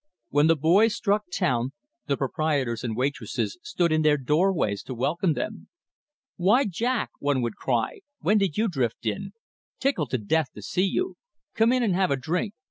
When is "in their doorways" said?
3.91-4.81